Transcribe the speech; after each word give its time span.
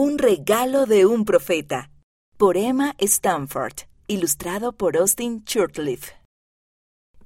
Un 0.00 0.16
regalo 0.16 0.86
de 0.86 1.06
un 1.06 1.24
profeta. 1.24 1.90
Por 2.36 2.56
Emma 2.56 2.94
Stanford. 3.00 3.88
Ilustrado 4.06 4.70
por 4.70 4.96
Austin 4.96 5.44
Churtliff. 5.44 6.12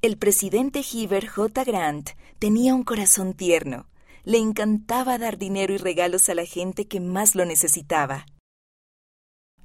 El 0.01 0.17
presidente 0.17 0.81
Heber 0.81 1.29
J. 1.29 1.65
Grant 1.65 2.13
tenía 2.39 2.75
un 2.75 2.83
corazón 2.83 3.35
tierno. 3.35 3.91
Le 4.25 4.39
encantaba 4.39 5.19
dar 5.19 5.37
dinero 5.37 5.75
y 5.75 5.77
regalos 5.77 6.31
a 6.31 6.35
la 6.35 6.47
gente 6.47 6.87
que 6.87 6.99
más 6.99 7.35
lo 7.35 7.45
necesitaba. 7.45 8.25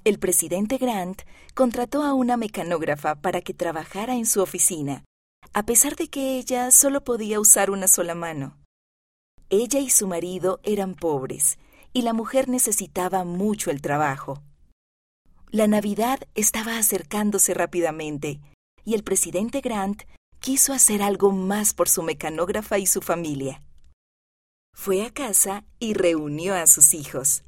El 0.03 0.19
presidente 0.19 0.77
Grant 0.77 1.21
contrató 1.53 2.03
a 2.03 2.13
una 2.13 2.35
mecanógrafa 2.35 3.15
para 3.21 3.39
que 3.39 3.53
trabajara 3.53 4.15
en 4.15 4.25
su 4.25 4.41
oficina, 4.41 5.05
a 5.53 5.63
pesar 5.63 5.95
de 5.95 6.09
que 6.09 6.37
ella 6.37 6.71
solo 6.71 7.05
podía 7.05 7.39
usar 7.39 7.71
una 7.71 7.87
sola 7.87 8.15
mano. 8.15 8.57
Ella 9.49 9.79
y 9.79 9.89
su 9.91 10.07
marido 10.07 10.59
eran 10.63 10.93
pobres, 10.93 11.57
y 11.98 12.04
la 12.04 12.14
mujer 12.14 12.48
necesitaba 12.48 13.23
mucho 13.23 13.71
el 13.71 13.82
trabajo. 13.82 14.43
La 15.50 15.65
Navidad 15.65 16.19
estaba 16.36 16.78
acercándose 16.78 17.55
rápidamente, 17.55 18.39
y 18.86 18.93
el 18.93 19.04
presidente 19.04 19.61
Grant 19.61 20.04
quiso 20.39 20.74
hacer 20.74 21.02
algo 21.02 21.32
más 21.32 21.74
por 21.74 21.89
su 21.89 22.04
mecanógrafa 22.04 22.78
y 22.78 22.86
su 22.86 23.02
familia. 23.02 23.64
Fue 24.75 25.07
a 25.07 25.11
casa 25.11 25.65
y 25.79 25.96
reunió 25.96 26.54
a 26.54 26.68
sus 26.68 26.93
hijos. 26.93 27.43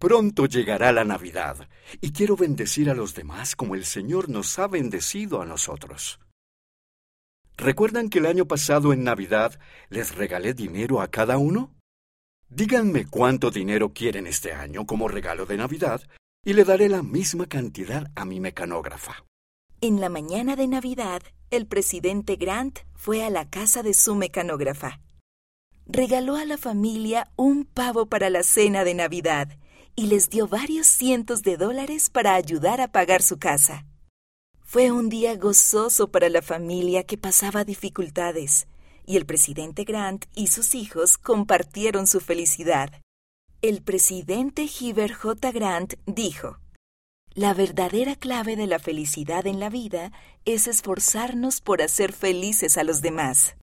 Pronto 0.00 0.46
llegará 0.46 0.90
la 0.90 1.04
Navidad, 1.04 1.68
y 2.00 2.10
quiero 2.10 2.34
bendecir 2.34 2.90
a 2.90 2.94
los 2.94 3.14
demás 3.14 3.54
como 3.54 3.76
el 3.76 3.84
Señor 3.84 4.28
nos 4.28 4.58
ha 4.58 4.66
bendecido 4.66 5.42
a 5.42 5.46
nosotros. 5.46 6.18
¿Recuerdan 7.56 8.08
que 8.08 8.18
el 8.18 8.26
año 8.26 8.46
pasado 8.46 8.92
en 8.92 9.04
Navidad 9.04 9.60
les 9.90 10.16
regalé 10.16 10.54
dinero 10.54 11.00
a 11.00 11.06
cada 11.06 11.38
uno? 11.38 11.70
Díganme 12.52 13.06
cuánto 13.06 13.52
dinero 13.52 13.92
quieren 13.92 14.26
este 14.26 14.52
año 14.52 14.84
como 14.84 15.06
regalo 15.06 15.46
de 15.46 15.56
Navidad 15.56 16.02
y 16.44 16.54
le 16.54 16.64
daré 16.64 16.88
la 16.88 17.00
misma 17.00 17.46
cantidad 17.46 18.10
a 18.16 18.24
mi 18.24 18.40
mecanógrafa. 18.40 19.24
En 19.80 20.00
la 20.00 20.08
mañana 20.08 20.56
de 20.56 20.66
Navidad, 20.66 21.22
el 21.50 21.68
presidente 21.68 22.34
Grant 22.34 22.80
fue 22.96 23.22
a 23.22 23.30
la 23.30 23.48
casa 23.48 23.84
de 23.84 23.94
su 23.94 24.16
mecanógrafa. 24.16 25.00
Regaló 25.86 26.34
a 26.34 26.44
la 26.44 26.58
familia 26.58 27.30
un 27.36 27.64
pavo 27.64 28.06
para 28.06 28.30
la 28.30 28.42
cena 28.42 28.82
de 28.82 28.94
Navidad 28.94 29.56
y 29.94 30.06
les 30.06 30.28
dio 30.28 30.48
varios 30.48 30.88
cientos 30.88 31.42
de 31.42 31.56
dólares 31.56 32.10
para 32.10 32.34
ayudar 32.34 32.80
a 32.80 32.88
pagar 32.90 33.22
su 33.22 33.38
casa. 33.38 33.86
Fue 34.60 34.90
un 34.90 35.08
día 35.08 35.36
gozoso 35.36 36.10
para 36.10 36.28
la 36.28 36.42
familia 36.42 37.04
que 37.04 37.16
pasaba 37.16 37.64
dificultades, 37.64 38.66
y 39.10 39.16
el 39.16 39.26
presidente 39.26 39.82
Grant 39.82 40.26
y 40.36 40.46
sus 40.46 40.76
hijos 40.76 41.18
compartieron 41.18 42.06
su 42.06 42.20
felicidad. 42.20 42.92
El 43.60 43.82
presidente 43.82 44.68
Heber 44.80 45.12
J. 45.12 45.50
Grant 45.50 45.94
dijo, 46.06 46.58
La 47.34 47.52
verdadera 47.52 48.14
clave 48.14 48.54
de 48.54 48.68
la 48.68 48.78
felicidad 48.78 49.48
en 49.48 49.58
la 49.58 49.68
vida 49.68 50.12
es 50.44 50.68
esforzarnos 50.68 51.60
por 51.60 51.82
hacer 51.82 52.12
felices 52.12 52.78
a 52.78 52.84
los 52.84 53.02
demás. 53.02 53.56